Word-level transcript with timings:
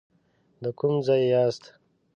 د 0.63 0.65
کوم 0.79 0.93
ځای 1.07 1.21
یاست. 1.31 1.63